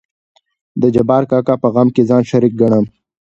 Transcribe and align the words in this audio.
د 0.81 0.83
جبار 0.95 1.23
کاکا 1.31 1.55
په 1.63 1.67
غم 1.73 1.87
کې 1.95 2.03
ځان 2.09 2.23
شريک 2.29 2.53
ګنم. 2.61 2.85